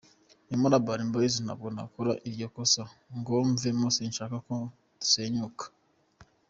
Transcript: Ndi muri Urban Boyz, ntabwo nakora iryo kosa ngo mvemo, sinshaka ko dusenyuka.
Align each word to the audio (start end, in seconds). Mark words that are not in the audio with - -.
Ndi 0.45 0.55
muri 0.61 0.73
Urban 0.77 1.03
Boyz, 1.13 1.35
ntabwo 1.45 1.67
nakora 1.75 2.11
iryo 2.27 2.47
kosa 2.55 2.81
ngo 3.17 3.35
mvemo, 3.51 3.87
sinshaka 3.95 4.35
ko 4.47 4.55
dusenyuka. 4.99 5.63